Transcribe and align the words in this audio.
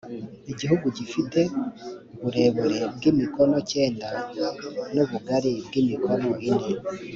igihugu 0.51 0.85
gifite 0.97 1.39
uburebure 2.17 2.79
bw’imikono 2.95 3.57
cyenda, 3.71 4.07
n’ubugari 4.93 5.53
bw’imikono 5.65 6.29
ine 6.49 6.71